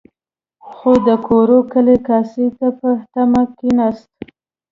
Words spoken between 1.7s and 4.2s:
کلي کاسې ته په تمه نه کېناست.